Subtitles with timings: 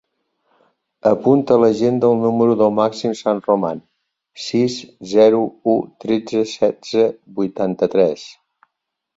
[1.09, 3.83] Apunta a l'agenda el número del Màxim Sanroman:
[4.47, 4.79] sis,
[5.15, 5.77] zero, u,
[6.07, 7.05] tretze, setze,
[7.39, 8.27] vuitanta-tres.